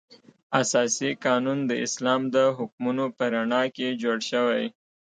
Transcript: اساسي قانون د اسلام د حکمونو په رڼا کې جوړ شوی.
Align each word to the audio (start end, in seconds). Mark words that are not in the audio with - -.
اساسي 0.61 1.09
قانون 1.25 1.59
د 1.65 1.71
اسلام 1.85 2.21
د 2.35 2.37
حکمونو 2.57 3.05
په 3.17 3.23
رڼا 3.33 3.63
کې 3.75 3.87
جوړ 4.01 4.17
شوی. 4.31 4.63